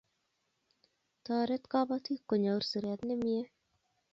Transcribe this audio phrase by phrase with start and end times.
[1.23, 3.41] Toret kapatik kunyor siret nemie